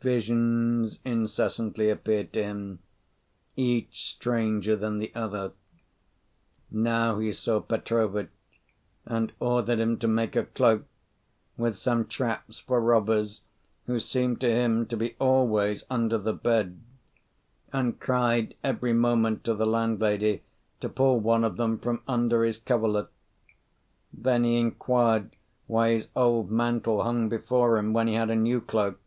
Visions 0.00 0.98
incessantly 1.04 1.88
appeared 1.88 2.30
to 2.34 2.42
him, 2.42 2.78
each 3.56 4.12
stranger 4.16 4.76
than 4.76 4.98
the 4.98 5.14
other. 5.14 5.52
Now 6.70 7.18
he 7.18 7.32
saw 7.32 7.60
Petrovitch, 7.60 8.30
and 9.06 9.32
ordered 9.40 9.80
him 9.80 9.98
to 9.98 10.08
make 10.08 10.36
a 10.36 10.44
cloak, 10.44 10.84
with 11.56 11.76
some 11.76 12.04
traps 12.06 12.58
for 12.58 12.82
robbers, 12.82 13.42
who 13.86 13.98
seemed 14.00 14.40
to 14.42 14.50
him 14.50 14.84
to 14.86 14.96
be 14.96 15.16
always 15.18 15.84
under 15.88 16.18
the 16.18 16.34
bed; 16.34 16.80
and 17.72 17.98
cried 18.00 18.54
every 18.64 18.92
moment 18.92 19.42
to 19.44 19.54
the 19.54 19.66
landlady 19.66 20.42
to 20.80 20.90
pull 20.90 21.18
one 21.20 21.44
of 21.44 21.56
them 21.56 21.78
from 21.78 22.02
under 22.06 22.42
his 22.44 22.58
coverlet. 22.58 23.08
Then 24.12 24.44
he 24.44 24.58
inquired 24.58 25.34
why 25.66 25.92
his 25.92 26.08
old 26.14 26.50
mantle 26.50 27.04
hung 27.04 27.30
before 27.30 27.78
him 27.78 27.94
when 27.94 28.06
he 28.06 28.14
had 28.14 28.30
a 28.30 28.36
new 28.36 28.60
cloak. 28.60 28.98